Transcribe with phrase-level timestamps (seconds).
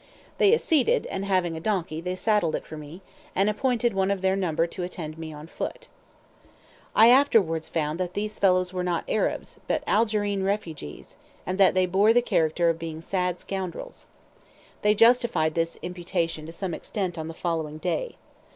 [0.39, 3.03] They acceded, and having a donkey, they saddled it for me,
[3.35, 5.89] and appointed one of their number to attend me on foot.
[6.95, 11.85] I afterwards found that these fellows were not Arabs, but Algerine refugees, and that they
[11.85, 14.05] bore the character of being sad scoundrels.
[14.81, 18.15] They justified this imputation to some extent on the following day.